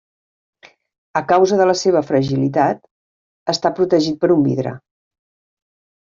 A 1.19 1.21
causa 1.31 1.59
de 1.59 1.67
la 1.71 1.75
seva 1.81 2.01
fragilitat, 2.07 2.81
està 3.53 3.71
protegit 3.81 4.17
per 4.23 4.31
un 4.37 4.41
vidre. 4.47 4.73